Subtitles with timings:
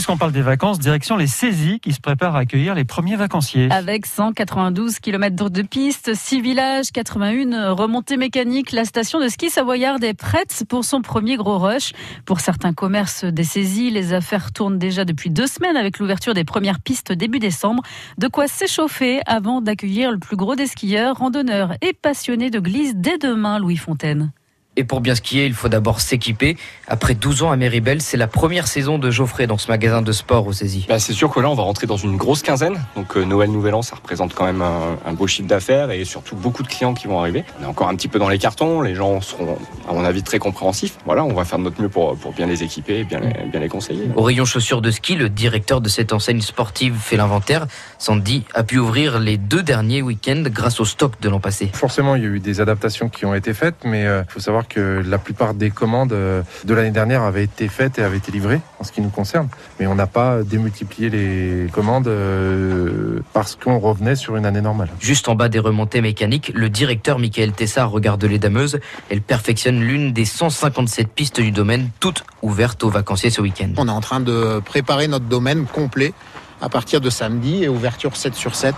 [0.00, 3.70] Puisqu'on parle des vacances, direction les saisies qui se préparent à accueillir les premiers vacanciers.
[3.70, 10.02] Avec 192 km de piste, 6 villages, 81 remontées mécaniques, la station de ski savoyarde
[10.02, 11.92] est prête pour son premier gros rush.
[12.24, 16.44] Pour certains commerces des saisies, les affaires tournent déjà depuis deux semaines avec l'ouverture des
[16.44, 17.82] premières pistes début décembre.
[18.16, 22.94] De quoi s'échauffer avant d'accueillir le plus gros des skieurs, randonneurs et passionnés de glisse
[22.96, 24.32] dès demain, Louis Fontaine.
[24.76, 26.56] Et pour bien skier, il faut d'abord s'équiper.
[26.86, 30.12] Après 12 ans à Méribel, c'est la première saison de Geoffrey dans ce magasin de
[30.12, 30.86] sport au saisie.
[30.88, 32.80] Bah, c'est sûr que là, on va rentrer dans une grosse quinzaine.
[32.94, 36.36] Donc euh, Noël, Nouvel An, ça représente quand même un, beau chiffre d'affaires et surtout
[36.36, 37.44] beaucoup de clients qui vont arriver.
[37.58, 38.80] On est encore un petit peu dans les cartons.
[38.80, 39.58] Les gens seront,
[39.88, 40.98] à mon avis, très compréhensifs.
[41.04, 43.50] Voilà, on va faire de notre mieux pour, pour bien les équiper et bien les,
[43.50, 44.08] bien les conseiller.
[44.14, 47.66] Au rayon chaussures de ski, le directeur de cette enseigne sportive fait l'inventaire.
[47.98, 51.70] Sandy a pu ouvrir les deux derniers week-ends grâce au stock de l'an passé.
[51.72, 54.40] Forcément, il y a eu des adaptations qui ont été faites, mais il euh, faut
[54.40, 58.16] savoir que la plupart des commandes euh, de l'année dernière avaient été faites et avaient
[58.16, 59.48] été livrées en ce qui nous concerne.
[59.78, 64.88] Mais on n'a pas démultiplié les commandes euh, parce qu'on revenait sur une année normale.
[65.00, 68.80] Juste en bas des remontées mécaniques, le directeur Michael Tessard regarde les dameuses.
[69.08, 73.70] Elle perfectionne l'une des 157 pistes du domaine, toutes ouvertes aux vacanciers ce week-end.
[73.76, 76.12] On est en train de préparer notre domaine complet
[76.60, 78.74] à partir de samedi et ouverture 7 sur 7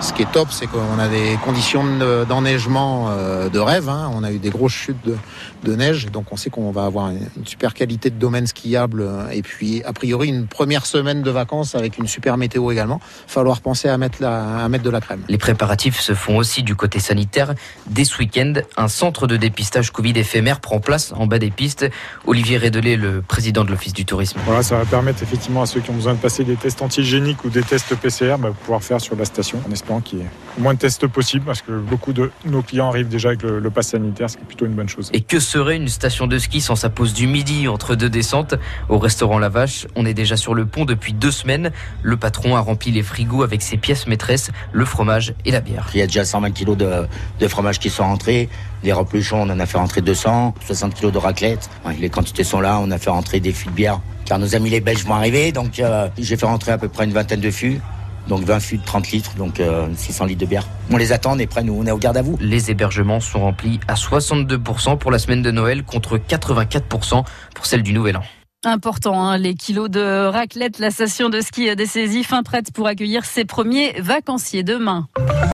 [0.00, 1.84] ce qui est top, c'est qu'on a des conditions
[2.26, 3.88] d'enneigement euh, de rêve.
[3.88, 4.10] Hein.
[4.14, 7.28] On a eu des grosses chutes de, neige, donc on sait qu'on va avoir une,
[7.44, 9.06] super qualité de domaine skiable.
[9.32, 13.00] Et puis, a priori, une première semaine de vacances avec une super météo également.
[13.26, 15.22] Falloir penser à mettre, à mettre de la crème.
[15.28, 17.54] Les préparatifs se font aussi du côté sanitaire.
[17.86, 21.86] Dès ce week-end, un centre de dépistage Covid éphémère prend place en bas des pistes.
[22.26, 24.40] Olivier Redelet, le président de l'Office du tourisme.
[24.46, 27.44] Voilà, ça va permettre effectivement à ceux qui ont besoin de passer des tests antigéniques
[27.44, 29.58] ou des tests PCR, bah, pouvoir faire sur la station,
[30.18, 33.28] y ait le moins de tests possible, parce que beaucoup de nos clients arrivent déjà
[33.28, 35.10] avec le, pass sanitaire, ce qui est plutôt une bonne chose.
[35.12, 38.54] Et que serait une station de ski sans sa pause du midi entre deux descentes
[38.88, 41.70] Au restaurant La Vache, on est déjà sur le pont depuis deux semaines.
[42.02, 45.88] Le patron a rempli les frigos avec ses pièces maîtresses, le fromage et la bière.
[45.94, 47.06] Il y a déjà 120 kilos de,
[47.38, 48.48] de fromage qui sont rentrés.
[48.82, 51.70] Les repluchons, on en a fait rentrer 200, 60 kilos de raclette.
[51.98, 54.70] Les quantités sont là, on a fait rentrer des fûts de bière car nos amis
[54.70, 55.50] les Belges vont arriver.
[55.50, 57.80] Donc euh, j'ai fait rentrer à peu près une vingtaine de fûts.
[58.28, 59.60] Donc 20 fûts de 30 litres, donc
[59.96, 60.66] 600 euh, litres de bière.
[60.90, 62.36] On les attend, on est prêts, nous, on est au garde à vous.
[62.40, 67.82] Les hébergements sont remplis à 62% pour la semaine de Noël contre 84% pour celle
[67.82, 68.22] du Nouvel An.
[68.62, 72.86] Important, hein, les kilos de raclette, la station de ski des saisies fin prête pour
[72.86, 75.08] accueillir ses premiers vacanciers demain.